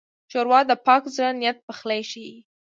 [0.31, 2.37] ښوروا د پاک زړه نیت پخلی ښيي.